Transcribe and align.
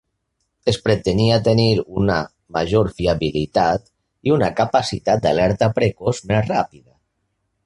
Es 0.71 0.77
pretenia 0.85 1.35
tenir 1.47 1.83
una 2.03 2.15
major 2.57 2.91
fiabilitat 3.01 3.85
i 4.31 4.35
una 4.39 4.51
capacitat 4.63 5.23
d'alerta 5.27 5.73
precoç 5.81 6.27
més 6.35 6.45
ràpida. 6.55 6.89